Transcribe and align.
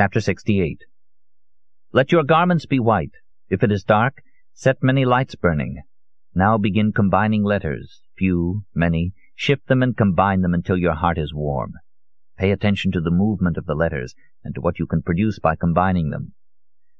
Chapter 0.00 0.22
68 0.22 0.84
Let 1.92 2.10
your 2.10 2.24
garments 2.24 2.64
be 2.64 2.80
white. 2.80 3.16
If 3.50 3.62
it 3.62 3.70
is 3.70 3.84
dark, 3.84 4.22
set 4.54 4.82
many 4.82 5.04
lights 5.04 5.34
burning. 5.34 5.82
Now 6.34 6.56
begin 6.56 6.92
combining 6.92 7.44
letters, 7.44 8.00
few, 8.16 8.62
many. 8.74 9.12
Shift 9.34 9.66
them 9.66 9.82
and 9.82 9.94
combine 9.94 10.40
them 10.40 10.54
until 10.54 10.78
your 10.78 10.94
heart 10.94 11.18
is 11.18 11.34
warm. 11.34 11.74
Pay 12.38 12.50
attention 12.50 12.90
to 12.92 13.02
the 13.02 13.10
movement 13.10 13.58
of 13.58 13.66
the 13.66 13.74
letters 13.74 14.14
and 14.42 14.54
to 14.54 14.62
what 14.62 14.78
you 14.78 14.86
can 14.86 15.02
produce 15.02 15.38
by 15.38 15.54
combining 15.54 16.08
them. 16.08 16.32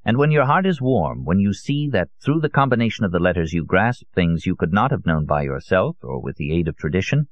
And 0.05 0.19
when 0.19 0.29
your 0.29 0.45
heart 0.45 0.67
is 0.67 0.79
warm, 0.79 1.25
when 1.25 1.39
you 1.39 1.53
see 1.53 1.89
that 1.89 2.09
through 2.23 2.41
the 2.41 2.49
combination 2.49 3.03
of 3.03 3.11
the 3.11 3.17
letters 3.17 3.51
you 3.51 3.65
grasp 3.65 4.03
things 4.13 4.45
you 4.45 4.55
could 4.55 4.71
not 4.71 4.91
have 4.91 5.07
known 5.07 5.25
by 5.25 5.41
yourself 5.41 5.97
or 6.03 6.21
with 6.21 6.35
the 6.35 6.51
aid 6.51 6.67
of 6.67 6.77
tradition, 6.77 7.29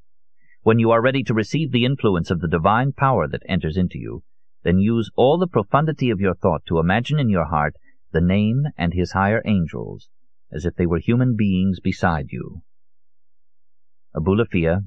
when 0.64 0.80
you 0.80 0.90
are 0.90 1.00
ready 1.00 1.22
to 1.22 1.34
receive 1.36 1.72
the 1.72 1.86
influence 1.86 2.32
of 2.32 2.40
the 2.40 2.48
divine 2.48 2.92
power 2.92 3.28
that 3.28 3.44
enters 3.48 3.78
into 3.78 4.00
you, 4.00 4.24
then 4.64 4.80
use 4.80 5.10
all 5.16 5.38
the 5.38 5.48
profundity 5.48 6.10
of 6.10 6.20
your 6.20 6.36
thought 6.36 6.66
to 6.68 6.80
imagine 6.80 7.20
in 7.20 7.30
your 7.30 7.46
heart 7.46 7.76
the 8.12 8.22
name 8.22 8.66
and 8.78 8.94
his 8.94 9.12
higher 9.12 9.42
angels, 9.46 10.10
as 10.52 10.66
if 10.66 10.76
they 10.76 10.86
were 10.86 11.00
human 11.00 11.36
beings 11.36 11.80
beside 11.80 12.32
you. 12.32 12.62
Abulafia, 14.16 14.86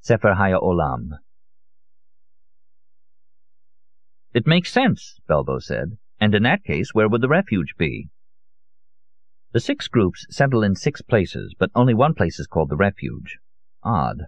Sefer 0.00 0.34
Haya 0.34 0.58
Olam, 0.58 1.18
it 4.32 4.46
makes 4.46 4.72
sense, 4.72 5.18
Belbo 5.28 5.60
said. 5.60 5.98
And 6.20 6.34
in 6.34 6.44
that 6.44 6.62
case, 6.62 6.94
where 6.94 7.08
would 7.08 7.20
the 7.20 7.28
refuge 7.28 7.74
be? 7.76 8.08
The 9.52 9.58
six 9.58 9.88
groups 9.88 10.24
settle 10.30 10.62
in 10.62 10.76
six 10.76 11.02
places, 11.02 11.54
but 11.58 11.70
only 11.74 11.94
one 11.94 12.14
place 12.14 12.38
is 12.38 12.46
called 12.46 12.68
the 12.68 12.76
refuge. 12.76 13.38
Odd. 13.82 14.26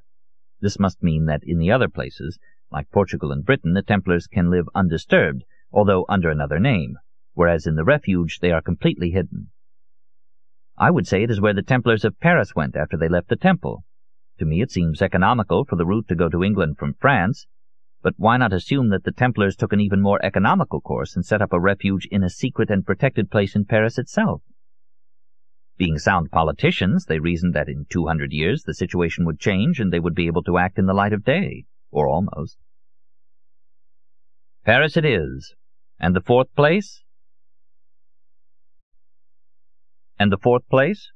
This 0.60 0.78
must 0.78 1.02
mean 1.02 1.26
that 1.26 1.42
in 1.44 1.58
the 1.58 1.70
other 1.70 1.88
places, 1.88 2.38
like 2.72 2.90
Portugal 2.90 3.30
and 3.30 3.44
Britain, 3.44 3.74
the 3.74 3.82
Templars 3.82 4.26
can 4.26 4.50
live 4.50 4.66
undisturbed, 4.74 5.44
although 5.70 6.06
under 6.08 6.30
another 6.30 6.58
name, 6.58 6.96
whereas 7.34 7.66
in 7.66 7.76
the 7.76 7.84
refuge 7.84 8.38
they 8.40 8.50
are 8.50 8.62
completely 8.62 9.10
hidden. 9.10 9.50
I 10.78 10.90
would 10.90 11.06
say 11.06 11.22
it 11.22 11.30
is 11.30 11.40
where 11.40 11.52
the 11.52 11.62
Templars 11.62 12.04
of 12.04 12.18
Paris 12.18 12.54
went 12.56 12.74
after 12.74 12.96
they 12.96 13.08
left 13.08 13.28
the 13.28 13.36
temple. 13.36 13.84
To 14.38 14.46
me 14.46 14.62
it 14.62 14.70
seems 14.70 15.02
economical 15.02 15.64
for 15.64 15.76
the 15.76 15.84
route 15.84 16.08
to 16.08 16.14
go 16.14 16.28
to 16.30 16.42
England 16.42 16.78
from 16.78 16.94
France, 16.94 17.46
but 18.02 18.14
why 18.16 18.36
not 18.36 18.52
assume 18.52 18.88
that 18.88 19.04
the 19.04 19.12
Templars 19.12 19.54
took 19.54 19.72
an 19.72 19.80
even 19.80 20.00
more 20.00 20.24
economical 20.24 20.80
course 20.80 21.14
and 21.14 21.24
set 21.24 21.42
up 21.42 21.52
a 21.52 21.60
refuge 21.60 22.08
in 22.10 22.24
a 22.24 22.30
secret 22.30 22.70
and 22.70 22.86
protected 22.86 23.30
place 23.30 23.54
in 23.54 23.66
Paris 23.66 23.98
itself? 23.98 24.42
Being 25.76 25.98
sound 25.98 26.30
politicians, 26.30 27.04
they 27.04 27.18
reasoned 27.18 27.54
that 27.54 27.68
in 27.68 27.86
200 27.90 28.32
years 28.32 28.62
the 28.62 28.74
situation 28.74 29.24
would 29.24 29.38
change 29.38 29.78
and 29.78 29.92
they 29.92 30.00
would 30.00 30.14
be 30.14 30.26
able 30.26 30.42
to 30.44 30.58
act 30.58 30.78
in 30.78 30.86
the 30.86 30.94
light 30.94 31.12
of 31.12 31.24
day, 31.24 31.66
or 31.92 32.08
almost. 32.08 32.56
Paris 34.64 34.96
it 34.96 35.04
is. 35.04 35.54
And 36.00 36.16
the 36.16 36.20
fourth 36.20 36.52
place? 36.56 37.02
And 40.18 40.32
the 40.32 40.38
fourth 40.38 40.68
place? 40.68 41.10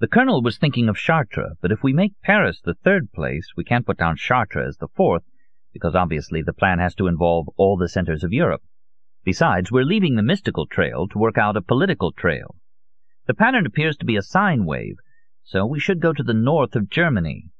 The 0.00 0.06
colonel 0.06 0.42
was 0.42 0.58
thinking 0.58 0.88
of 0.88 0.96
Chartres, 0.96 1.56
but 1.60 1.72
if 1.72 1.82
we 1.82 1.92
make 1.92 2.20
Paris 2.22 2.60
the 2.62 2.74
third 2.74 3.10
place, 3.12 3.48
we 3.56 3.64
can't 3.64 3.86
put 3.86 3.98
down 3.98 4.16
Chartres 4.16 4.68
as 4.68 4.76
the 4.76 4.88
fourth, 4.88 5.24
because 5.72 5.94
obviously 5.94 6.40
the 6.42 6.52
plan 6.52 6.78
has 6.78 6.94
to 6.96 7.06
involve 7.06 7.48
all 7.56 7.76
the 7.76 7.88
centers 7.88 8.22
of 8.22 8.32
Europe. 8.32 8.62
Besides, 9.24 9.72
we're 9.72 9.84
leaving 9.84 10.14
the 10.14 10.22
mystical 10.22 10.66
trail 10.66 11.08
to 11.08 11.18
work 11.18 11.36
out 11.36 11.56
a 11.56 11.62
political 11.62 12.12
trail. 12.12 12.54
The 13.26 13.34
pattern 13.34 13.66
appears 13.66 13.96
to 13.98 14.06
be 14.06 14.16
a 14.16 14.22
sine 14.22 14.64
wave, 14.64 14.96
so 15.42 15.66
we 15.66 15.80
should 15.80 16.00
go 16.00 16.12
to 16.12 16.22
the 16.22 16.32
north 16.32 16.76
of 16.76 16.88
Germany. 16.88 17.50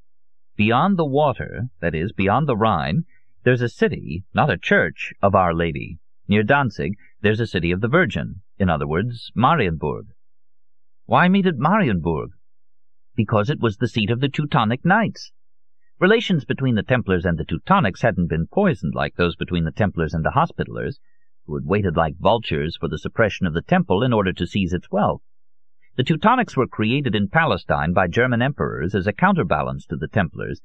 Beyond 0.58 0.96
the 0.96 1.04
water, 1.04 1.68
that 1.78 1.94
is, 1.94 2.10
beyond 2.10 2.48
the 2.48 2.56
Rhine, 2.56 3.04
there's 3.44 3.62
a 3.62 3.68
city, 3.68 4.24
not 4.34 4.50
a 4.50 4.58
church, 4.58 5.14
of 5.22 5.36
Our 5.36 5.54
Lady. 5.54 6.00
Near 6.26 6.42
Danzig, 6.42 6.94
there's 7.20 7.38
a 7.38 7.46
city 7.46 7.70
of 7.70 7.80
the 7.80 7.86
Virgin, 7.86 8.42
in 8.58 8.68
other 8.68 8.88
words, 8.88 9.30
Marienburg. 9.36 10.08
Why 11.06 11.28
meet 11.28 11.46
at 11.46 11.58
Marienburg? 11.58 12.30
Because 13.14 13.50
it 13.50 13.60
was 13.60 13.76
the 13.76 13.86
seat 13.86 14.10
of 14.10 14.18
the 14.18 14.28
Teutonic 14.28 14.84
Knights. 14.84 15.30
Relations 16.00 16.44
between 16.44 16.74
the 16.74 16.82
Templars 16.82 17.24
and 17.24 17.38
the 17.38 17.44
Teutonics 17.44 18.02
hadn't 18.02 18.26
been 18.26 18.48
poisoned 18.48 18.96
like 18.96 19.14
those 19.14 19.36
between 19.36 19.62
the 19.62 19.70
Templars 19.70 20.12
and 20.12 20.24
the 20.24 20.32
Hospitallers, 20.34 20.98
who 21.46 21.54
had 21.54 21.66
waited 21.66 21.96
like 21.96 22.18
vultures 22.18 22.76
for 22.76 22.88
the 22.88 22.98
suppression 22.98 23.46
of 23.46 23.54
the 23.54 23.62
Temple 23.62 24.02
in 24.02 24.12
order 24.12 24.32
to 24.32 24.44
seize 24.44 24.72
its 24.72 24.90
wealth. 24.90 25.22
The 25.98 26.04
Teutonics 26.04 26.56
were 26.56 26.68
created 26.68 27.16
in 27.16 27.28
Palestine 27.28 27.92
by 27.92 28.06
German 28.06 28.40
emperors 28.40 28.94
as 28.94 29.08
a 29.08 29.12
counterbalance 29.12 29.84
to 29.86 29.96
the 29.96 30.06
Templars, 30.06 30.60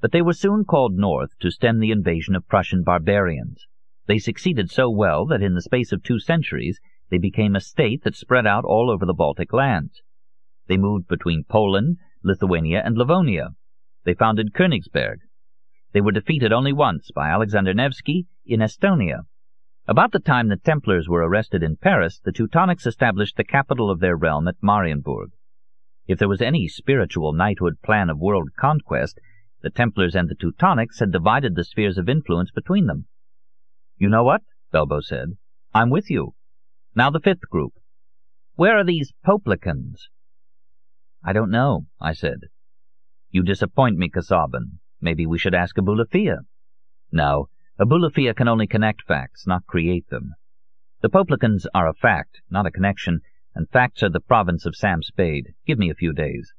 but 0.00 0.12
they 0.12 0.22
were 0.22 0.32
soon 0.32 0.64
called 0.64 0.94
north 0.94 1.38
to 1.40 1.50
stem 1.50 1.78
the 1.78 1.90
invasion 1.90 2.34
of 2.34 2.48
Prussian 2.48 2.84
barbarians. 2.84 3.66
They 4.06 4.16
succeeded 4.16 4.70
so 4.70 4.88
well 4.88 5.26
that 5.26 5.42
in 5.42 5.52
the 5.52 5.60
space 5.60 5.92
of 5.92 6.02
two 6.02 6.18
centuries 6.18 6.80
they 7.10 7.18
became 7.18 7.54
a 7.54 7.60
state 7.60 8.02
that 8.04 8.16
spread 8.16 8.46
out 8.46 8.64
all 8.64 8.90
over 8.90 9.04
the 9.04 9.12
Baltic 9.12 9.52
lands. 9.52 10.00
They 10.68 10.78
moved 10.78 11.06
between 11.06 11.44
Poland, 11.44 11.98
Lithuania, 12.24 12.80
and 12.82 12.96
Livonia, 12.96 13.50
they 14.04 14.14
founded 14.14 14.54
Königsberg. 14.54 15.18
They 15.92 16.00
were 16.00 16.12
defeated 16.12 16.50
only 16.50 16.72
once 16.72 17.10
by 17.14 17.28
Alexander 17.28 17.74
Nevsky 17.74 18.26
in 18.46 18.60
Estonia. 18.60 19.24
About 19.88 20.12
the 20.12 20.18
time 20.18 20.48
the 20.48 20.58
Templars 20.58 21.08
were 21.08 21.26
arrested 21.26 21.62
in 21.62 21.78
Paris, 21.78 22.20
the 22.22 22.30
Teutonics 22.30 22.86
established 22.86 23.38
the 23.38 23.42
capital 23.42 23.90
of 23.90 24.00
their 24.00 24.18
realm 24.18 24.46
at 24.46 24.60
Marienburg. 24.62 25.30
If 26.06 26.18
there 26.18 26.28
was 26.28 26.42
any 26.42 26.68
spiritual 26.68 27.32
knighthood 27.32 27.80
plan 27.82 28.10
of 28.10 28.18
world 28.18 28.50
conquest, 28.60 29.18
the 29.62 29.70
Templars 29.70 30.14
and 30.14 30.28
the 30.28 30.34
Teutonics 30.34 31.00
had 31.00 31.10
divided 31.10 31.54
the 31.54 31.64
spheres 31.64 31.96
of 31.96 32.06
influence 32.06 32.50
between 32.50 32.84
them. 32.84 33.06
You 33.96 34.10
know 34.10 34.24
what? 34.24 34.42
Belbo 34.74 35.00
said. 35.02 35.38
I'm 35.72 35.88
with 35.88 36.10
you. 36.10 36.34
Now 36.94 37.08
the 37.08 37.20
fifth 37.20 37.48
group. 37.48 37.72
Where 38.56 38.76
are 38.76 38.84
these 38.84 39.14
Poplicans? 39.24 40.10
I 41.24 41.32
don't 41.32 41.50
know, 41.50 41.86
I 41.98 42.12
said. 42.12 42.40
You 43.30 43.42
disappoint 43.42 43.96
me, 43.96 44.10
Casaubon. 44.10 44.80
Maybe 45.00 45.24
we 45.24 45.38
should 45.38 45.54
ask 45.54 45.76
Abulafia. 45.76 46.40
No, 47.10 47.48
Abulafia 47.80 48.34
can 48.34 48.48
only 48.48 48.66
connect 48.66 49.02
facts, 49.06 49.46
not 49.46 49.66
create 49.66 50.08
them. 50.08 50.34
The 51.00 51.08
Poplicans 51.08 51.64
are 51.74 51.88
a 51.88 51.94
fact, 51.94 52.40
not 52.50 52.66
a 52.66 52.72
connection, 52.72 53.20
and 53.54 53.70
facts 53.70 54.02
are 54.02 54.10
the 54.10 54.20
province 54.20 54.66
of 54.66 54.74
Sam 54.74 55.02
Spade. 55.02 55.54
Give 55.66 55.78
me 55.78 55.90
a 55.90 55.94
few 55.94 56.12
days. 56.12 56.52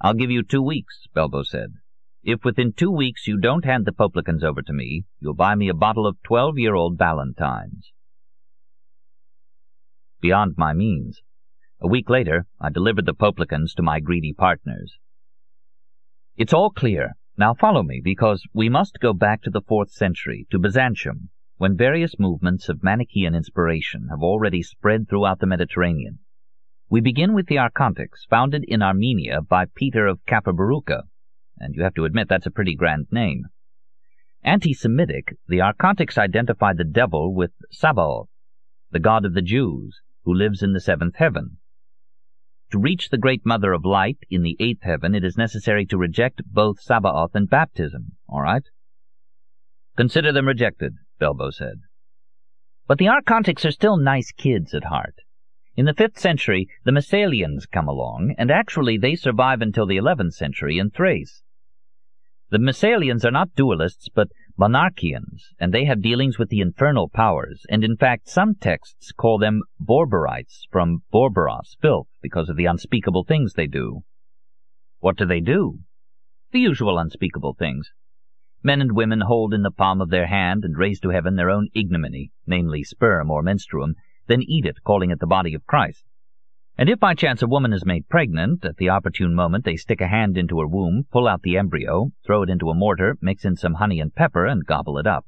I'll 0.00 0.14
give 0.14 0.30
you 0.30 0.42
two 0.42 0.62
weeks, 0.62 1.06
Belbo 1.14 1.44
said. 1.44 1.74
If 2.22 2.44
within 2.44 2.72
two 2.72 2.90
weeks 2.90 3.26
you 3.26 3.38
don't 3.38 3.64
hand 3.64 3.84
the 3.84 3.92
Poplicans 3.92 4.44
over 4.44 4.62
to 4.62 4.72
me, 4.72 5.04
you'll 5.20 5.34
buy 5.34 5.54
me 5.54 5.68
a 5.68 5.74
bottle 5.74 6.06
of 6.06 6.22
twelve-year-old 6.24 6.96
Ballantine's. 6.96 7.92
Beyond 10.20 10.54
my 10.56 10.72
means. 10.72 11.20
A 11.80 11.88
week 11.88 12.08
later, 12.08 12.46
I 12.60 12.70
delivered 12.70 13.06
the 13.06 13.14
Poplicans 13.14 13.74
to 13.74 13.82
my 13.82 14.00
greedy 14.00 14.32
partners. 14.32 14.98
It's 16.36 16.52
all 16.52 16.70
clear. 16.70 17.16
Now 17.38 17.52
follow 17.52 17.82
me, 17.82 18.00
because 18.02 18.42
we 18.54 18.70
must 18.70 18.98
go 18.98 19.12
back 19.12 19.42
to 19.42 19.50
the 19.50 19.60
fourth 19.60 19.90
century, 19.90 20.46
to 20.50 20.58
Byzantium, 20.58 21.28
when 21.58 21.76
various 21.76 22.18
movements 22.18 22.70
of 22.70 22.82
Manichaean 22.82 23.34
inspiration 23.34 24.08
have 24.10 24.22
already 24.22 24.62
spread 24.62 25.06
throughout 25.06 25.40
the 25.40 25.46
Mediterranean. 25.46 26.20
We 26.88 27.02
begin 27.02 27.34
with 27.34 27.46
the 27.46 27.56
Archontics, 27.56 28.26
founded 28.30 28.64
in 28.66 28.80
Armenia 28.82 29.42
by 29.42 29.66
Peter 29.74 30.06
of 30.06 30.24
Kapharbarucha, 30.26 31.02
and 31.58 31.74
you 31.74 31.82
have 31.82 31.94
to 31.94 32.04
admit 32.06 32.28
that's 32.28 32.46
a 32.46 32.50
pretty 32.50 32.74
grand 32.74 33.08
name. 33.10 33.44
Anti-Semitic, 34.42 35.36
the 35.46 35.58
Archontics 35.58 36.16
identify 36.16 36.72
the 36.72 36.84
devil 36.84 37.34
with 37.34 37.50
Sabaoth, 37.70 38.28
the 38.92 39.00
god 39.00 39.26
of 39.26 39.34
the 39.34 39.42
Jews, 39.42 40.00
who 40.24 40.32
lives 40.32 40.62
in 40.62 40.72
the 40.72 40.80
seventh 40.80 41.16
heaven. 41.16 41.58
To 42.72 42.78
reach 42.78 43.10
the 43.10 43.18
great 43.18 43.46
Mother 43.46 43.72
of 43.72 43.84
Light 43.84 44.18
in 44.28 44.42
the 44.42 44.56
eighth 44.58 44.82
heaven, 44.82 45.14
it 45.14 45.24
is 45.24 45.36
necessary 45.36 45.86
to 45.86 45.96
reject 45.96 46.42
both 46.44 46.80
Sabaoth 46.80 47.34
and 47.34 47.48
baptism, 47.48 48.16
all 48.28 48.40
right? 48.40 48.64
Consider 49.96 50.32
them 50.32 50.48
rejected, 50.48 50.96
Belbo 51.20 51.52
said. 51.52 51.82
But 52.88 52.98
the 52.98 53.06
Archontics 53.06 53.64
are 53.64 53.70
still 53.70 53.96
nice 53.96 54.32
kids 54.32 54.74
at 54.74 54.84
heart. 54.84 55.14
In 55.76 55.86
the 55.86 55.94
fifth 55.94 56.18
century, 56.18 56.68
the 56.84 56.92
Massalians 56.92 57.66
come 57.66 57.86
along, 57.86 58.34
and 58.36 58.50
actually 58.50 58.98
they 58.98 59.14
survive 59.14 59.60
until 59.60 59.86
the 59.86 59.96
eleventh 59.96 60.34
century 60.34 60.78
in 60.78 60.90
Thrace. 60.90 61.42
The 62.50 62.58
Massalians 62.58 63.24
are 63.24 63.30
not 63.30 63.54
dualists, 63.54 64.08
but 64.12 64.28
monarchians, 64.58 65.54
and 65.58 65.72
they 65.72 65.84
have 65.84 66.00
dealings 66.00 66.38
with 66.38 66.48
the 66.48 66.60
infernal 66.60 67.08
powers, 67.08 67.64
and 67.68 67.84
in 67.84 67.96
fact 67.96 68.28
some 68.28 68.54
texts 68.54 69.12
call 69.12 69.38
them 69.38 69.62
Borborites, 69.80 70.66
from 70.70 71.02
Borboros, 71.12 71.76
filth, 71.80 72.08
because 72.22 72.48
of 72.48 72.56
the 72.56 72.66
unspeakable 72.66 73.24
things 73.24 73.52
they 73.52 73.66
do. 73.66 74.02
What 75.00 75.16
do 75.16 75.26
they 75.26 75.40
do? 75.40 75.80
The 76.52 76.60
usual 76.60 76.98
unspeakable 76.98 77.54
things. 77.54 77.90
Men 78.62 78.80
and 78.80 78.92
women 78.92 79.20
hold 79.20 79.52
in 79.52 79.62
the 79.62 79.70
palm 79.70 80.00
of 80.00 80.10
their 80.10 80.26
hand 80.26 80.64
and 80.64 80.76
raise 80.76 81.00
to 81.00 81.10
heaven 81.10 81.36
their 81.36 81.50
own 81.50 81.68
ignominy, 81.74 82.32
namely 82.46 82.82
sperm 82.82 83.30
or 83.30 83.42
menstruum, 83.42 83.94
then 84.26 84.42
eat 84.42 84.64
it, 84.64 84.82
calling 84.82 85.10
it 85.10 85.20
the 85.20 85.26
body 85.26 85.54
of 85.54 85.66
Christ. 85.66 86.04
And 86.78 86.90
if 86.90 87.00
by 87.00 87.14
chance 87.14 87.40
a 87.40 87.46
woman 87.46 87.72
is 87.72 87.86
made 87.86 88.08
pregnant, 88.08 88.62
at 88.64 88.76
the 88.76 88.90
opportune 88.90 89.34
moment 89.34 89.64
they 89.64 89.76
stick 89.76 90.02
a 90.02 90.08
hand 90.08 90.36
into 90.36 90.60
her 90.60 90.66
womb, 90.66 91.04
pull 91.10 91.26
out 91.26 91.40
the 91.40 91.56
embryo, 91.56 92.10
throw 92.24 92.42
it 92.42 92.50
into 92.50 92.68
a 92.68 92.74
mortar, 92.74 93.16
mix 93.22 93.46
in 93.46 93.56
some 93.56 93.74
honey 93.74 93.98
and 93.98 94.14
pepper, 94.14 94.44
and 94.44 94.66
gobble 94.66 94.98
it 94.98 95.06
up. 95.06 95.24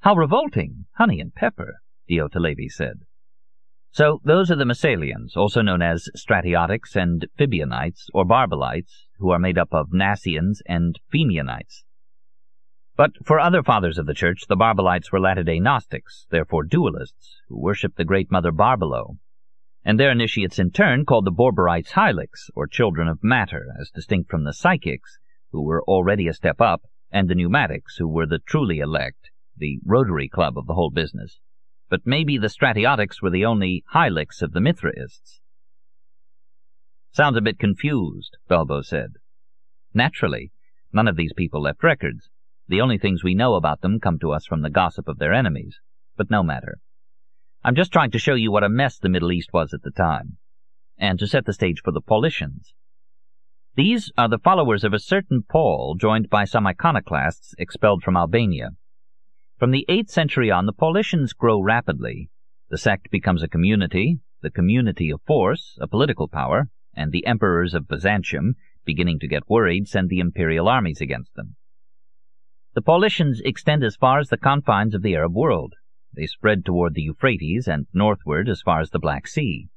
How 0.00 0.14
revolting! 0.14 0.86
Honey 0.96 1.20
and 1.20 1.34
pepper, 1.34 1.80
Diotalevi 2.08 2.70
said. 2.70 3.00
So 3.90 4.20
those 4.24 4.50
are 4.50 4.56
the 4.56 4.64
Massalians, 4.64 5.36
also 5.36 5.60
known 5.60 5.82
as 5.82 6.08
Stratiotics 6.16 6.96
and 6.96 7.26
Phibionites, 7.36 8.08
or 8.14 8.24
Barbelites, 8.24 9.06
who 9.18 9.30
are 9.30 9.38
made 9.38 9.58
up 9.58 9.72
of 9.72 9.90
Nassians 9.90 10.60
and 10.66 10.98
Fenianites. 11.12 11.84
But 12.96 13.10
for 13.24 13.38
other 13.38 13.62
fathers 13.62 13.98
of 13.98 14.06
the 14.06 14.14
Church, 14.14 14.44
the 14.48 14.56
Barbelites 14.56 15.12
were 15.12 15.20
Latter-day 15.20 15.60
Gnostics, 15.60 16.26
therefore 16.30 16.64
dualists, 16.64 17.36
who 17.48 17.60
worshipped 17.60 17.96
the 17.96 18.04
great 18.04 18.30
mother 18.30 18.50
Barbelo, 18.50 19.18
and 19.84 19.98
their 19.98 20.10
initiates 20.10 20.58
in 20.58 20.70
turn 20.70 21.04
called 21.04 21.24
the 21.24 21.30
Borborites 21.30 21.92
Hylics, 21.92 22.50
or 22.54 22.66
children 22.66 23.08
of 23.08 23.22
matter, 23.22 23.66
as 23.80 23.90
distinct 23.90 24.30
from 24.30 24.44
the 24.44 24.52
Psychics, 24.52 25.18
who 25.50 25.62
were 25.62 25.82
already 25.84 26.28
a 26.28 26.34
step 26.34 26.60
up, 26.60 26.82
and 27.10 27.28
the 27.28 27.34
Pneumatics, 27.34 27.96
who 27.96 28.08
were 28.08 28.26
the 28.26 28.40
truly 28.40 28.78
elect, 28.78 29.30
the 29.56 29.78
Rotary 29.84 30.28
Club 30.28 30.58
of 30.58 30.66
the 30.66 30.74
whole 30.74 30.90
business. 30.90 31.40
But 31.88 32.06
maybe 32.06 32.36
the 32.36 32.48
Stratiotics 32.48 33.22
were 33.22 33.30
the 33.30 33.44
only 33.44 33.82
Hylics 33.94 34.42
of 34.42 34.52
the 34.52 34.60
Mithraists. 34.60 35.40
Sounds 37.12 37.36
a 37.36 37.40
bit 37.40 37.58
confused, 37.58 38.36
Belbo 38.48 38.84
said. 38.84 39.14
Naturally. 39.94 40.52
None 40.92 41.08
of 41.08 41.16
these 41.16 41.32
people 41.34 41.62
left 41.62 41.82
records. 41.82 42.30
The 42.68 42.80
only 42.80 42.98
things 42.98 43.24
we 43.24 43.34
know 43.34 43.54
about 43.54 43.80
them 43.80 44.00
come 44.00 44.18
to 44.20 44.32
us 44.32 44.46
from 44.46 44.62
the 44.62 44.70
gossip 44.70 45.08
of 45.08 45.18
their 45.18 45.32
enemies. 45.32 45.80
But 46.16 46.30
no 46.30 46.42
matter. 46.42 46.78
I'm 47.68 47.74
just 47.74 47.92
trying 47.92 48.12
to 48.12 48.18
show 48.18 48.32
you 48.32 48.50
what 48.50 48.64
a 48.64 48.70
mess 48.70 48.96
the 48.96 49.10
Middle 49.10 49.30
East 49.30 49.52
was 49.52 49.74
at 49.74 49.82
the 49.82 49.90
time, 49.90 50.38
and 50.96 51.18
to 51.18 51.26
set 51.26 51.44
the 51.44 51.52
stage 51.52 51.82
for 51.84 51.92
the 51.92 52.00
Paulicians. 52.00 52.72
These 53.74 54.10
are 54.16 54.26
the 54.26 54.38
followers 54.38 54.84
of 54.84 54.94
a 54.94 54.98
certain 54.98 55.42
Paul, 55.46 55.94
joined 56.00 56.30
by 56.30 56.46
some 56.46 56.66
iconoclasts 56.66 57.54
expelled 57.58 58.02
from 58.02 58.16
Albania. 58.16 58.70
From 59.58 59.70
the 59.70 59.84
8th 59.86 60.08
century 60.08 60.50
on, 60.50 60.64
the 60.64 60.72
Paulicians 60.72 61.36
grow 61.36 61.60
rapidly. 61.60 62.30
The 62.70 62.78
sect 62.78 63.10
becomes 63.10 63.42
a 63.42 63.48
community, 63.48 64.20
the 64.40 64.50
community 64.50 65.10
of 65.10 65.20
force, 65.26 65.76
a 65.78 65.86
political 65.86 66.26
power, 66.26 66.70
and 66.94 67.12
the 67.12 67.26
emperors 67.26 67.74
of 67.74 67.86
Byzantium, 67.86 68.54
beginning 68.86 69.18
to 69.18 69.28
get 69.28 69.46
worried, 69.46 69.88
send 69.88 70.08
the 70.08 70.20
imperial 70.20 70.68
armies 70.70 71.02
against 71.02 71.34
them. 71.34 71.56
The 72.74 72.80
Paulicians 72.80 73.42
extend 73.44 73.84
as 73.84 73.94
far 73.94 74.20
as 74.20 74.30
the 74.30 74.38
confines 74.38 74.94
of 74.94 75.02
the 75.02 75.14
Arab 75.14 75.34
world. 75.34 75.74
They 76.18 76.26
spread 76.26 76.64
toward 76.64 76.94
the 76.94 77.02
Euphrates 77.02 77.68
and 77.68 77.86
northward 77.92 78.48
as 78.48 78.60
far 78.60 78.80
as 78.80 78.90
the 78.90 78.98
Black 78.98 79.28
Sea. 79.28 79.68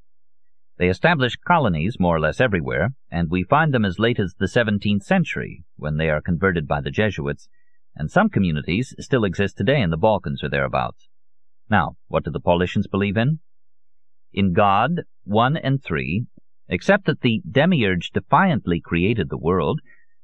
They 0.79 0.89
established 0.89 1.43
colonies 1.45 1.99
more 1.99 2.15
or 2.15 2.19
less 2.19 2.41
everywhere, 2.41 2.95
and 3.11 3.29
we 3.29 3.43
find 3.43 3.71
them 3.71 3.85
as 3.85 3.99
late 3.99 4.19
as 4.19 4.33
the 4.33 4.47
17th 4.47 5.03
century, 5.03 5.63
when 5.75 5.97
they 5.97 6.09
are 6.09 6.19
converted 6.19 6.67
by 6.67 6.81
the 6.81 6.89
Jesuits, 6.89 7.47
and 7.95 8.09
some 8.09 8.27
communities 8.27 8.95
still 8.97 9.23
exist 9.23 9.55
today 9.55 9.79
in 9.83 9.91
the 9.91 9.97
Balkans 9.97 10.43
or 10.43 10.49
thereabouts. 10.49 11.09
Now, 11.69 11.97
what 12.07 12.23
do 12.23 12.31
the 12.31 12.39
Paulicians 12.39 12.87
believe 12.87 13.17
in? 13.17 13.39
In 14.33 14.51
God, 14.51 15.01
one 15.23 15.55
and 15.55 15.83
three, 15.83 16.25
except 16.67 17.05
that 17.05 17.21
the 17.21 17.43
demiurge 17.47 18.09
defiantly 18.09 18.81
created 18.81 19.29
the 19.29 19.37
world, 19.37 19.79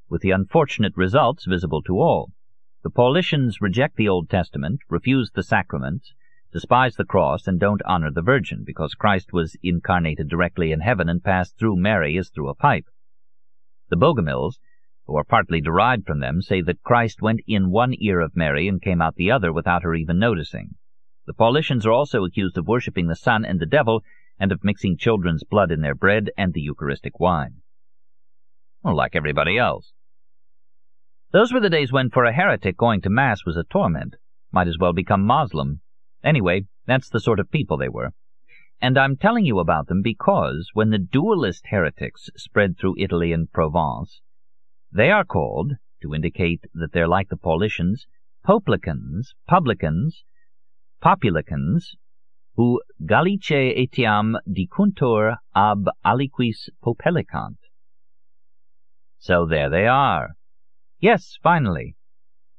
with 0.08 0.22
the 0.22 0.32
unfortunate 0.32 0.96
results 0.96 1.46
visible 1.46 1.82
to 1.82 2.00
all. 2.00 2.32
The 2.88 2.94
Paulicians 2.94 3.60
reject 3.60 3.96
the 3.96 4.08
Old 4.08 4.30
Testament, 4.30 4.80
refuse 4.88 5.30
the 5.30 5.42
sacraments, 5.42 6.14
despise 6.54 6.96
the 6.96 7.04
cross, 7.04 7.46
and 7.46 7.60
don't 7.60 7.82
honor 7.84 8.10
the 8.10 8.22
Virgin, 8.22 8.64
because 8.64 8.94
Christ 8.94 9.30
was 9.30 9.58
incarnated 9.62 10.30
directly 10.30 10.72
in 10.72 10.80
heaven 10.80 11.06
and 11.06 11.22
passed 11.22 11.58
through 11.58 11.76
Mary 11.76 12.16
as 12.16 12.30
through 12.30 12.48
a 12.48 12.54
pipe. 12.54 12.86
The 13.90 13.98
Bogomils, 13.98 14.58
who 15.04 15.16
are 15.16 15.24
partly 15.24 15.60
derived 15.60 16.06
from 16.06 16.20
them, 16.20 16.40
say 16.40 16.62
that 16.62 16.82
Christ 16.82 17.20
went 17.20 17.40
in 17.46 17.70
one 17.70 17.92
ear 17.98 18.20
of 18.20 18.34
Mary 18.34 18.66
and 18.66 18.80
came 18.80 19.02
out 19.02 19.16
the 19.16 19.30
other 19.30 19.52
without 19.52 19.82
her 19.82 19.94
even 19.94 20.18
noticing. 20.18 20.76
The 21.26 21.34
Paulicians 21.34 21.84
are 21.84 21.92
also 21.92 22.24
accused 22.24 22.56
of 22.56 22.66
worshipping 22.66 23.08
the 23.08 23.16
sun 23.16 23.44
and 23.44 23.60
the 23.60 23.66
devil, 23.66 24.02
and 24.38 24.50
of 24.50 24.64
mixing 24.64 24.96
children's 24.96 25.44
blood 25.44 25.70
in 25.70 25.82
their 25.82 25.94
bread 25.94 26.30
and 26.38 26.54
the 26.54 26.62
Eucharistic 26.62 27.20
wine. 27.20 27.60
Well, 28.82 28.96
like 28.96 29.14
everybody 29.14 29.58
else. 29.58 29.92
Those 31.30 31.52
were 31.52 31.60
the 31.60 31.68
days 31.68 31.92
when 31.92 32.08
for 32.08 32.24
a 32.24 32.32
heretic 32.32 32.78
going 32.78 33.02
to 33.02 33.10
Mass 33.10 33.44
was 33.44 33.56
a 33.56 33.64
torment. 33.64 34.16
Might 34.50 34.66
as 34.66 34.78
well 34.80 34.94
become 34.94 35.26
Moslem. 35.26 35.82
Anyway, 36.24 36.62
that's 36.86 37.10
the 37.10 37.20
sort 37.20 37.38
of 37.38 37.50
people 37.50 37.76
they 37.76 37.90
were. 37.90 38.12
And 38.80 38.96
I'm 38.96 39.16
telling 39.16 39.44
you 39.44 39.58
about 39.58 39.88
them 39.88 40.00
because 40.00 40.70
when 40.72 40.88
the 40.88 40.98
dualist 40.98 41.66
heretics 41.66 42.30
spread 42.36 42.78
through 42.78 42.94
Italy 42.98 43.32
and 43.32 43.52
Provence, 43.52 44.22
they 44.90 45.10
are 45.10 45.24
called, 45.24 45.72
to 46.00 46.14
indicate 46.14 46.64
that 46.72 46.92
they're 46.92 47.08
like 47.08 47.28
the 47.28 47.36
Paulicians, 47.36 48.06
Poplicans, 48.46 49.34
Publicans, 49.46 50.24
Populicans, 51.02 51.94
who 52.56 52.80
Gallicae 53.04 53.76
etiam 53.76 54.36
dicuntur 54.48 55.36
ab 55.54 55.88
aliquis 56.06 56.70
popelicant. 56.82 57.58
So 59.18 59.44
there 59.44 59.68
they 59.68 59.86
are. 59.86 60.37
Yes, 61.00 61.38
finally. 61.42 61.94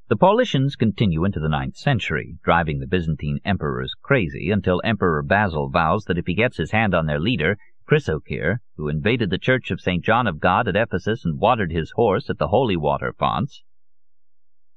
The 0.07 0.15
Paulicians 0.15 0.77
continue 0.77 1.25
into 1.25 1.41
the 1.41 1.49
ninth 1.49 1.75
century, 1.75 2.37
driving 2.41 2.79
the 2.79 2.87
Byzantine 2.87 3.39
emperors 3.43 3.93
crazy 4.01 4.49
until 4.49 4.81
Emperor 4.83 5.21
Basil 5.21 5.69
vows 5.69 6.05
that 6.05 6.17
if 6.17 6.25
he 6.25 6.33
gets 6.33 6.55
his 6.55 6.71
hand 6.71 6.95
on 6.95 7.05
their 7.05 7.19
leader, 7.19 7.57
Chrysocheir, 7.85 8.59
who 8.77 8.87
invaded 8.87 9.29
the 9.29 9.37
church 9.37 9.71
of 9.71 9.81
St. 9.81 10.03
John 10.05 10.25
of 10.25 10.39
God 10.39 10.69
at 10.69 10.77
Ephesus 10.77 11.25
and 11.25 11.37
watered 11.37 11.71
his 11.71 11.91
horse 11.95 12.29
at 12.29 12.37
the 12.37 12.47
holy 12.47 12.77
water 12.77 13.13
fonts. 13.17 13.63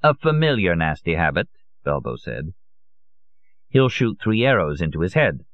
A 0.03 0.15
familiar 0.15 0.75
nasty 0.75 1.15
habit, 1.15 1.49
Belbo 1.87 2.17
said. 2.19 2.55
He'll 3.69 3.89
shoot 3.89 4.19
three 4.21 4.45
arrows 4.45 4.81
into 4.81 5.03
his 5.03 5.15
head. 5.15 5.45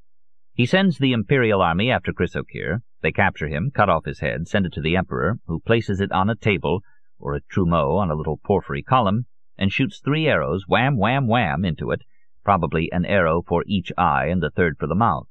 He 0.55 0.65
sends 0.65 0.97
the 0.97 1.13
imperial 1.13 1.61
army 1.61 1.91
after 1.91 2.13
Chrysocheir. 2.13 2.81
They 3.03 3.13
capture 3.13 3.49
him, 3.49 3.71
cut 3.73 3.91
off 3.91 4.07
his 4.07 4.21
head, 4.21 4.49
send 4.49 4.65
it 4.65 4.73
to 4.73 4.81
the 4.81 4.97
emperor, 4.97 5.39
who 5.47 5.61
places 5.61 6.01
it 6.01 6.11
on 6.11 6.31
a 6.31 6.35
table, 6.35 6.81
or 7.19 7.35
a 7.35 7.41
trumeau 7.41 7.97
on 7.97 8.11
a 8.11 8.15
little 8.15 8.39
porphyry 8.39 8.83
column, 8.83 9.27
and 9.57 9.73
shoots 9.73 10.01
three 10.01 10.27
arrows, 10.27 10.65
wham, 10.69 10.97
wham, 10.97 11.27
wham, 11.27 11.65
into 11.65 11.91
it, 11.91 12.03
probably 12.45 12.91
an 12.93 13.05
arrow 13.05 13.43
for 13.43 13.65
each 13.67 13.93
eye 13.99 14.27
and 14.27 14.43
the 14.43 14.51
third 14.51 14.77
for 14.79 14.87
the 14.87 14.95
mouth. 14.95 15.29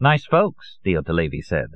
Nice 0.00 0.24
folks, 0.24 0.78
Diotalevi 0.86 1.42
said. 1.42 1.70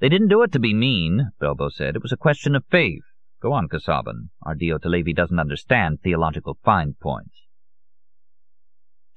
They 0.00 0.08
didn't 0.08 0.28
do 0.28 0.42
it 0.42 0.50
to 0.52 0.58
be 0.58 0.74
mean, 0.74 1.30
Belbo 1.40 1.70
said. 1.70 1.94
It 1.94 2.02
was 2.02 2.12
a 2.12 2.16
question 2.16 2.56
of 2.56 2.64
faith. 2.70 3.04
Go 3.40 3.52
on, 3.52 3.68
Casaubon. 3.68 4.30
Our 4.42 4.54
Diotalevi 4.54 5.14
doesn't 5.14 5.38
understand 5.38 6.00
theological 6.00 6.58
fine 6.64 6.94
points. 7.00 7.46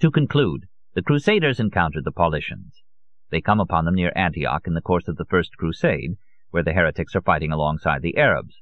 To 0.02 0.12
conclude, 0.12 0.66
the 0.94 1.02
Crusaders 1.02 1.60
encountered 1.60 2.04
the 2.04 2.12
Paulicians. 2.12 2.84
They 3.32 3.42
come 3.42 3.60
upon 3.60 3.86
them 3.86 3.96
near 3.96 4.12
Antioch 4.16 4.68
in 4.68 4.74
the 4.74 4.82
course 4.82 5.08
of 5.08 5.16
the 5.16 5.26
First 5.26 5.58
Crusade, 5.58 6.18
where 6.52 6.64
the 6.64 6.74
heretics 6.74 7.16
are 7.16 7.22
fighting 7.22 7.52
alongside 7.52 8.02
the 8.02 8.18
Arabs. 8.18 8.62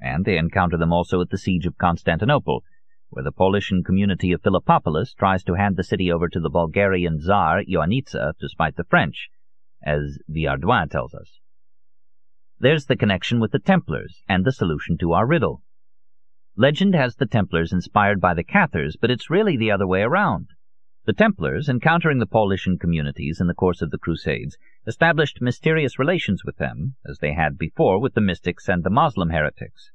And 0.00 0.24
they 0.24 0.36
encounter 0.36 0.76
them 0.76 0.92
also 0.92 1.20
at 1.20 1.30
the 1.30 1.38
siege 1.38 1.66
of 1.66 1.78
Constantinople, 1.78 2.64
where 3.10 3.24
the 3.24 3.32
Paulician 3.32 3.84
community 3.84 4.32
of 4.32 4.42
Philippopolis 4.42 5.14
tries 5.14 5.44
to 5.44 5.54
hand 5.54 5.76
the 5.76 5.84
city 5.84 6.10
over 6.10 6.28
to 6.28 6.40
the 6.40 6.50
Bulgarian 6.50 7.20
Tsar 7.20 7.62
Ioanitsa 7.62 8.32
to 8.38 8.48
spite 8.48 8.76
the 8.76 8.84
French, 8.84 9.28
as 9.84 10.18
Villehardouin 10.28 10.90
tells 10.90 11.14
us. 11.14 11.38
There's 12.58 12.86
the 12.86 12.96
connection 12.96 13.40
with 13.40 13.52
the 13.52 13.58
Templars, 13.58 14.22
and 14.28 14.44
the 14.44 14.52
solution 14.52 14.96
to 14.98 15.12
our 15.12 15.26
riddle. 15.26 15.62
Legend 16.56 16.94
has 16.94 17.16
the 17.16 17.26
Templars 17.26 17.72
inspired 17.72 18.20
by 18.20 18.32
the 18.32 18.44
Cathars, 18.44 18.96
but 19.00 19.10
it's 19.10 19.28
really 19.28 19.56
the 19.56 19.70
other 19.70 19.86
way 19.86 20.02
around. 20.02 20.48
The 21.04 21.12
Templars, 21.12 21.68
encountering 21.68 22.20
the 22.20 22.26
Paulician 22.26 22.78
communities 22.78 23.40
in 23.40 23.46
the 23.46 23.54
course 23.54 23.82
of 23.82 23.90
the 23.90 23.98
Crusades, 23.98 24.56
established 24.86 25.40
mysterious 25.40 25.98
relations 25.98 26.44
with 26.44 26.56
them, 26.56 26.96
as 27.08 27.18
they 27.18 27.32
had 27.32 27.56
before 27.58 28.00
with 28.00 28.14
the 28.14 28.20
mystics 28.20 28.68
and 28.68 28.84
the 28.84 28.90
Moslem 28.90 29.30
heretics. 29.30 29.90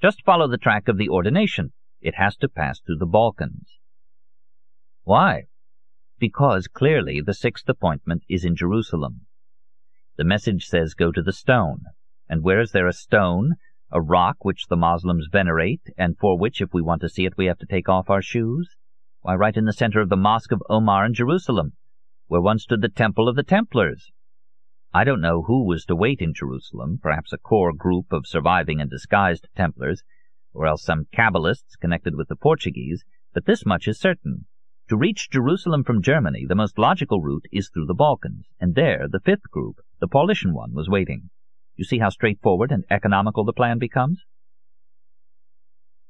Just 0.00 0.24
follow 0.24 0.48
the 0.48 0.58
track 0.58 0.88
of 0.88 0.98
the 0.98 1.08
ordination. 1.08 1.72
It 2.00 2.16
has 2.16 2.36
to 2.38 2.48
pass 2.48 2.80
through 2.80 2.96
the 2.96 3.06
Balkans. 3.06 3.78
Why? 5.04 5.44
Because 6.18 6.66
clearly 6.66 7.20
the 7.20 7.34
sixth 7.34 7.68
appointment 7.68 8.24
is 8.28 8.44
in 8.44 8.56
Jerusalem. 8.56 9.26
The 10.16 10.24
message 10.24 10.66
says 10.66 10.94
go 10.94 11.12
to 11.12 11.22
the 11.22 11.32
stone. 11.32 11.84
And 12.28 12.42
where 12.42 12.60
is 12.60 12.72
there 12.72 12.86
a 12.86 12.92
stone? 12.92 13.54
A 13.90 14.00
rock 14.00 14.44
which 14.44 14.66
the 14.68 14.76
Moslems 14.76 15.28
venerate, 15.30 15.82
and 15.98 16.16
for 16.18 16.38
which, 16.38 16.60
if 16.60 16.72
we 16.72 16.82
want 16.82 17.02
to 17.02 17.08
see 17.08 17.26
it, 17.26 17.36
we 17.36 17.46
have 17.46 17.58
to 17.58 17.66
take 17.66 17.88
off 17.88 18.10
our 18.10 18.22
shoes? 18.22 18.76
Why, 19.20 19.34
right 19.34 19.56
in 19.56 19.66
the 19.66 19.72
center 19.72 20.00
of 20.00 20.08
the 20.08 20.16
Mosque 20.16 20.50
of 20.50 20.62
Omar 20.68 21.04
in 21.04 21.14
Jerusalem, 21.14 21.74
where 22.32 22.40
once 22.40 22.62
stood 22.62 22.80
the 22.80 22.88
Temple 22.88 23.28
of 23.28 23.36
the 23.36 23.42
Templars. 23.42 24.10
I 24.90 25.04
don't 25.04 25.20
know 25.20 25.42
who 25.42 25.66
was 25.66 25.84
to 25.84 25.94
wait 25.94 26.22
in 26.22 26.32
Jerusalem, 26.32 26.98
perhaps 27.02 27.30
a 27.30 27.36
core 27.36 27.74
group 27.74 28.06
of 28.10 28.26
surviving 28.26 28.80
and 28.80 28.88
disguised 28.88 29.48
Templars, 29.54 30.02
or 30.54 30.66
else 30.66 30.82
some 30.82 31.04
Kabbalists 31.14 31.76
connected 31.78 32.14
with 32.14 32.28
the 32.28 32.36
Portuguese, 32.36 33.04
but 33.34 33.44
this 33.44 33.66
much 33.66 33.86
is 33.86 34.00
certain. 34.00 34.46
To 34.88 34.96
reach 34.96 35.28
Jerusalem 35.28 35.84
from 35.84 36.00
Germany, 36.00 36.46
the 36.48 36.54
most 36.54 36.78
logical 36.78 37.20
route 37.20 37.44
is 37.52 37.68
through 37.68 37.84
the 37.84 37.92
Balkans, 37.92 38.46
and 38.58 38.74
there 38.74 39.08
the 39.10 39.20
fifth 39.20 39.50
group, 39.50 39.76
the 40.00 40.08
Paulician 40.08 40.54
one, 40.54 40.72
was 40.72 40.88
waiting. 40.88 41.28
You 41.76 41.84
see 41.84 41.98
how 41.98 42.08
straightforward 42.08 42.72
and 42.72 42.86
economical 42.88 43.44
the 43.44 43.52
plan 43.52 43.78
becomes? 43.78 44.24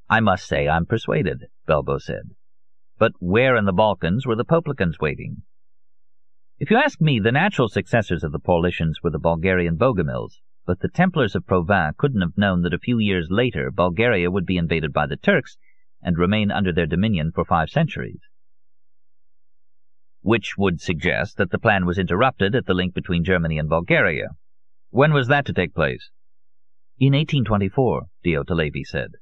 I 0.08 0.20
must 0.20 0.46
say 0.46 0.68
I'm 0.68 0.86
persuaded, 0.86 1.46
Belbo 1.66 2.00
said. 2.00 2.36
But 2.96 3.10
where 3.18 3.56
in 3.56 3.64
the 3.64 3.72
Balkans 3.72 4.24
were 4.24 4.36
the 4.36 4.44
Poplicans 4.44 5.00
waiting? 5.00 5.42
If 6.62 6.70
you 6.70 6.76
ask 6.76 7.00
me, 7.00 7.18
the 7.18 7.32
natural 7.32 7.68
successors 7.68 8.22
of 8.22 8.30
the 8.30 8.38
Paulicians 8.38 9.02
were 9.02 9.10
the 9.10 9.18
Bulgarian 9.18 9.76
Bogomils, 9.76 10.40
but 10.64 10.78
the 10.78 10.88
Templars 10.88 11.34
of 11.34 11.44
Provins 11.44 11.96
couldn't 11.96 12.20
have 12.20 12.38
known 12.38 12.62
that 12.62 12.72
a 12.72 12.78
few 12.78 13.00
years 13.00 13.26
later 13.32 13.72
Bulgaria 13.72 14.30
would 14.30 14.46
be 14.46 14.58
invaded 14.58 14.92
by 14.92 15.06
the 15.08 15.16
Turks 15.16 15.56
and 16.02 16.16
remain 16.16 16.52
under 16.52 16.72
their 16.72 16.86
dominion 16.86 17.32
for 17.32 17.44
five 17.44 17.68
centuries. 17.68 18.20
Which 20.20 20.54
would 20.56 20.80
suggest 20.80 21.36
that 21.36 21.50
the 21.50 21.58
plan 21.58 21.84
was 21.84 21.98
interrupted 21.98 22.54
at 22.54 22.66
the 22.66 22.74
link 22.74 22.94
between 22.94 23.24
Germany 23.24 23.58
and 23.58 23.68
Bulgaria. 23.68 24.28
When 24.90 25.12
was 25.12 25.26
that 25.26 25.44
to 25.46 25.52
take 25.52 25.74
place? 25.74 26.12
In 26.96 27.12
1824, 27.12 28.02
Diotalevi 28.24 28.84
said. 28.84 29.14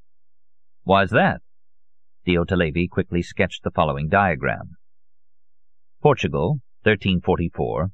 Why's 0.82 1.08
that? 1.08 1.40
Diotalevi 2.26 2.90
quickly 2.90 3.22
sketched 3.22 3.64
the 3.64 3.70
following 3.70 4.10
diagram. 4.10 4.76
Portugal, 6.02 6.60
1344, 6.82 7.90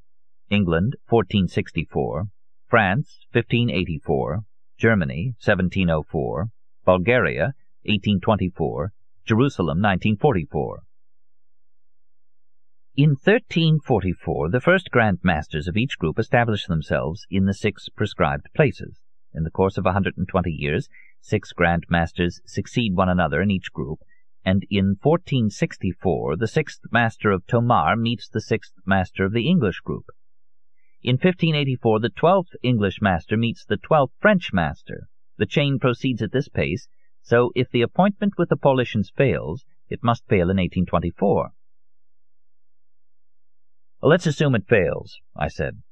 England, 0.48 0.94
1464, 1.08 2.26
France, 2.68 3.18
1584, 3.32 4.40
Germany, 4.78 5.34
1704, 5.42 6.46
Bulgaria, 6.84 7.54
1824, 7.82 8.92
Jerusalem, 9.24 9.82
1944. 9.82 10.82
In 12.94 13.10
1344, 13.10 14.50
the 14.50 14.60
first 14.60 14.90
Grand 14.92 15.18
Masters 15.24 15.66
of 15.66 15.76
each 15.76 15.98
group 15.98 16.18
established 16.18 16.68
themselves 16.68 17.26
in 17.28 17.44
the 17.46 17.54
six 17.54 17.88
prescribed 17.88 18.46
places. 18.54 19.02
In 19.34 19.42
the 19.42 19.50
course 19.50 19.76
of 19.76 19.84
120 19.84 20.50
years, 20.50 20.88
six 21.20 21.50
Grand 21.52 21.84
Masters 21.90 22.40
succeed 22.46 22.94
one 22.94 23.08
another 23.08 23.42
in 23.42 23.50
each 23.50 23.72
group, 23.72 23.98
and 24.46 24.64
in 24.70 24.96
1464 25.02 26.36
the 26.36 26.46
sixth 26.46 26.80
master 26.92 27.32
of 27.32 27.44
Tomar 27.48 27.96
meets 27.96 28.28
the 28.28 28.40
sixth 28.40 28.74
master 28.86 29.24
of 29.24 29.32
the 29.32 29.48
English 29.48 29.80
group. 29.80 30.04
In 31.02 31.14
1584 31.14 31.98
the 31.98 32.10
twelfth 32.10 32.54
English 32.62 33.02
master 33.02 33.36
meets 33.36 33.64
the 33.64 33.76
twelfth 33.76 34.14
French 34.20 34.52
master. 34.52 35.08
The 35.36 35.46
chain 35.46 35.80
proceeds 35.80 36.22
at 36.22 36.30
this 36.30 36.48
pace, 36.48 36.86
so 37.22 37.50
if 37.56 37.70
the 37.70 37.82
appointment 37.82 38.34
with 38.38 38.48
the 38.48 38.56
Paulicians 38.56 39.10
fails, 39.10 39.64
it 39.88 40.04
must 40.04 40.28
fail 40.28 40.48
in 40.48 40.58
1824. 40.58 41.50
Let's 44.00 44.28
assume 44.28 44.54
it 44.54 44.68
fails, 44.68 45.18
I 45.34 45.48
said. 45.48 45.82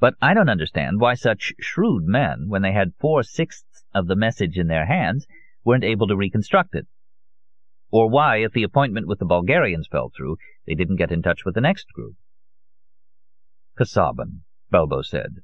But 0.00 0.14
I 0.22 0.32
don't 0.32 0.48
understand 0.48 0.98
why 0.98 1.12
such 1.12 1.52
shrewd 1.60 2.04
men, 2.04 2.48
when 2.48 2.62
they 2.62 2.72
had 2.72 2.94
four-sixths 2.98 3.84
of 3.94 4.06
the 4.06 4.16
message 4.16 4.56
in 4.56 4.68
their 4.68 4.86
hands, 4.86 5.26
weren't 5.62 5.84
able 5.84 6.06
to 6.06 6.16
reconstruct 6.16 6.74
it 6.74 6.86
or 7.90 8.10
why, 8.10 8.38
if 8.38 8.52
the 8.52 8.62
appointment 8.62 9.06
with 9.06 9.18
the 9.18 9.24
Bulgarians 9.24 9.88
fell 9.90 10.10
through, 10.16 10.36
they 10.66 10.74
didn't 10.74 10.96
get 10.96 11.12
in 11.12 11.22
touch 11.22 11.44
with 11.44 11.54
the 11.54 11.60
next 11.60 11.86
group. 11.92 12.14
Casaubon, 13.76 14.42
Belbo 14.72 15.02
said, 15.02 15.36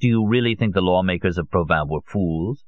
do 0.00 0.08
you 0.08 0.26
really 0.26 0.54
think 0.54 0.72
the 0.72 0.80
lawmakers 0.80 1.36
of 1.36 1.50
Provins 1.50 1.90
were 1.90 2.00
fools? 2.00 2.64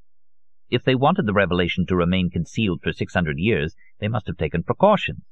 If 0.68 0.84
they 0.84 0.94
wanted 0.94 1.24
the 1.24 1.32
revelation 1.32 1.86
to 1.86 1.96
remain 1.96 2.28
concealed 2.28 2.80
for 2.82 2.92
six 2.92 3.14
hundred 3.14 3.38
years, 3.38 3.74
they 4.00 4.08
must 4.08 4.26
have 4.26 4.36
taken 4.36 4.62
precautions. 4.62 5.22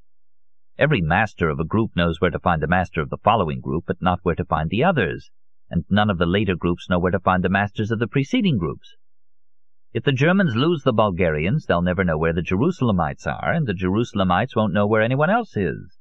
Every 0.78 1.02
master 1.02 1.50
of 1.50 1.61
a 1.61 1.64
group 1.64 1.90
knows 1.95 2.19
where 2.19 2.30
to 2.30 2.38
find 2.38 2.62
the 2.62 2.66
master 2.66 3.02
of 3.02 3.11
the 3.11 3.19
following 3.19 3.61
group, 3.61 3.85
but 3.87 4.00
not 4.00 4.21
where 4.23 4.35
to 4.35 4.47
find 4.47 4.71
the 4.71 4.83
others, 4.83 5.30
and 5.69 5.85
none 5.90 6.09
of 6.09 6.16
the 6.16 6.25
later 6.25 6.57
groups 6.57 6.88
know 6.88 6.99
where 6.99 7.12
to 7.12 7.21
find 7.21 7.45
the 7.45 7.50
masters 7.50 7.90
of 7.90 7.99
the 7.99 8.09
preceding 8.09 8.57
groups. 8.57 8.97
If 9.92 10.04
the 10.04 10.12
Germans 10.12 10.54
lose 10.54 10.85
the 10.85 10.92
Bulgarians, 10.92 11.66
they'll 11.66 11.82
never 11.82 12.04
know 12.04 12.16
where 12.16 12.32
the 12.32 12.42
Jerusalemites 12.42 13.26
are, 13.26 13.52
and 13.52 13.66
the 13.66 13.75
Jerusalemites 13.75 14.54
won't 14.54 14.73
know 14.73 14.87
where 14.87 15.02
anyone 15.02 15.30
else 15.30 15.56
is. 15.56 15.99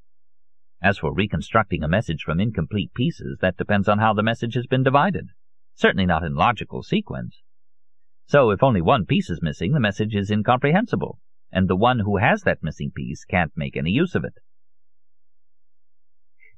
As 0.82 1.00
for 1.00 1.14
reconstructing 1.14 1.84
a 1.84 1.88
message 1.88 2.22
from 2.22 2.40
incomplete 2.40 2.94
pieces, 2.94 3.40
that 3.42 3.58
depends 3.58 3.90
on 3.90 3.98
how 3.98 4.14
the 4.14 4.22
message 4.22 4.54
has 4.54 4.68
been 4.68 4.84
divided. 4.84 5.30
Certainly 5.74 6.06
not 6.06 6.24
in 6.24 6.36
logical 6.36 6.84
sequence. 6.84 7.42
So 8.28 8.52
if 8.52 8.62
only 8.62 8.82
one 8.82 9.08
piece 9.08 9.30
is 9.32 9.42
missing, 9.42 9.72
the 9.74 9.80
message 9.80 10.14
is 10.14 10.30
incomprehensible, 10.30 11.20
and 11.52 11.68
the 11.68 11.76
one 11.76 12.00
who 12.00 12.18
has 12.18 12.44
that 12.44 12.62
missing 12.62 12.92
piece 12.96 13.26
can't 13.26 13.52
make 13.56 13.76
any 13.76 13.90
use 13.90 14.14
of 14.14 14.24
it. 14.24 14.34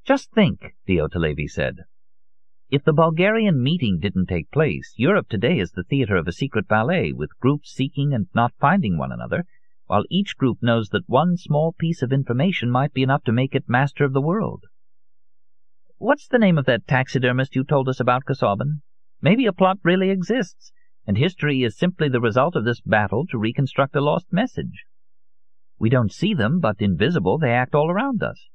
Just 0.03 0.31
think, 0.33 0.75
Diotalevi 0.87 1.47
said. 1.47 1.77
If 2.71 2.85
the 2.85 2.93
Bulgarian 2.93 3.61
meeting 3.61 3.99
didn't 3.99 4.27
take 4.27 4.49
place, 4.49 4.93
Europe 4.95 5.27
today 5.27 5.59
is 5.59 5.71
the 5.71 5.83
theater 5.83 6.15
of 6.15 6.25
a 6.25 6.31
secret 6.31 6.69
ballet, 6.69 7.11
with 7.11 7.37
groups 7.41 7.69
seeking 7.69 8.13
and 8.13 8.27
not 8.33 8.53
finding 8.61 8.97
one 8.97 9.11
another, 9.11 9.43
while 9.87 10.05
each 10.09 10.37
group 10.37 10.59
knows 10.61 10.87
that 10.91 11.03
one 11.09 11.35
small 11.35 11.73
piece 11.77 12.01
of 12.01 12.13
information 12.13 12.71
might 12.71 12.93
be 12.93 13.03
enough 13.03 13.25
to 13.25 13.33
make 13.33 13.53
it 13.53 13.67
master 13.67 14.05
of 14.05 14.13
the 14.13 14.21
world. 14.21 14.63
What's 15.97 16.29
the 16.29 16.39
name 16.39 16.57
of 16.57 16.63
that 16.67 16.87
taxidermist 16.87 17.57
you 17.57 17.65
told 17.65 17.89
us 17.89 17.99
about, 17.99 18.23
Casaubon? 18.23 18.83
Maybe 19.21 19.45
a 19.47 19.51
plot 19.51 19.79
really 19.83 20.09
exists, 20.09 20.71
and 21.05 21.17
history 21.17 21.63
is 21.63 21.77
simply 21.77 22.07
the 22.07 22.21
result 22.21 22.55
of 22.55 22.63
this 22.63 22.79
battle 22.79 23.25
to 23.31 23.37
reconstruct 23.37 23.97
a 23.97 24.01
lost 24.01 24.31
message. 24.31 24.85
We 25.77 25.89
don't 25.89 26.13
see 26.13 26.33
them, 26.33 26.61
but 26.61 26.79
invisible 26.79 27.37
they 27.37 27.51
act 27.51 27.75
all 27.75 27.91
around 27.91 28.23
us. 28.23 28.47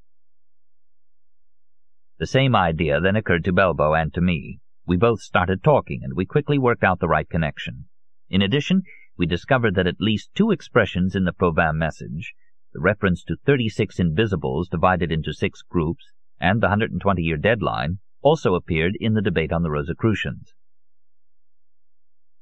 The 2.18 2.26
same 2.26 2.56
idea 2.56 3.00
then 3.00 3.14
occurred 3.14 3.44
to 3.44 3.52
Belbo 3.52 3.92
and 3.94 4.12
to 4.14 4.23
me. 4.23 4.61
We 4.87 4.96
both 4.96 5.20
started 5.20 5.62
talking, 5.62 6.00
and 6.02 6.14
we 6.14 6.25
quickly 6.25 6.58
worked 6.58 6.82
out 6.82 6.99
the 6.99 7.08
right 7.08 7.28
connection. 7.28 7.88
In 8.30 8.40
addition, 8.40 8.82
we 9.18 9.26
discovered 9.26 9.75
that 9.75 9.87
at 9.87 10.00
least 10.00 10.30
two 10.35 10.50
expressions 10.50 11.14
in 11.14 11.25
the 11.25 11.32
Provins 11.32 11.76
message, 11.76 12.35
the 12.73 12.80
reference 12.80 13.23
to 13.25 13.37
36 13.44 13.99
invisibles 13.99 14.68
divided 14.68 15.12
into 15.12 15.32
six 15.32 15.62
groups, 15.62 16.12
and 16.40 16.62
the 16.62 16.68
120-year 16.68 17.37
deadline, 17.37 17.99
also 18.23 18.54
appeared 18.54 18.96
in 18.99 19.14
the 19.14 19.23
debate 19.23 19.52
on 19.52 19.62
the 19.62 19.70
Rosicrucians. 19.70 20.54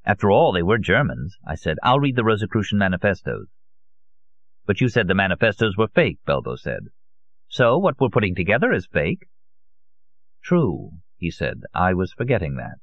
After 0.05 0.31
all, 0.31 0.53
they 0.53 0.63
were 0.63 0.79
Germans, 0.79 1.37
I 1.47 1.57
said. 1.57 1.79
I'll 1.83 1.99
read 1.99 2.17
the 2.17 2.25
Rosicrucian 2.25 2.79
manifestos. 2.79 3.49
But 4.67 4.81
you 4.81 4.89
said 4.89 5.09
the 5.09 5.15
manifestos 5.15 5.77
were 5.77 5.89
fake, 5.89 6.19
Belbo 6.27 6.57
said. 6.59 6.89
So 7.49 7.77
what 7.79 7.99
we're 7.99 8.09
putting 8.09 8.35
together 8.35 8.73
is 8.73 8.87
fake. 8.87 9.27
True, 10.45 10.93
he 11.17 11.31
said. 11.31 11.63
I 11.75 11.95
was 11.95 12.13
forgetting 12.13 12.57
that. 12.57 12.79